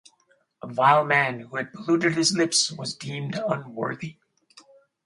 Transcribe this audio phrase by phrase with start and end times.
[0.63, 4.15] A vile man who had polluted his lips was deemed unworthy.